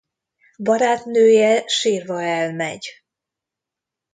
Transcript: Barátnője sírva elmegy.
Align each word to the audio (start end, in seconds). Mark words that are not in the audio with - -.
Barátnője 0.57 1.63
sírva 1.67 2.23
elmegy. 2.23 2.87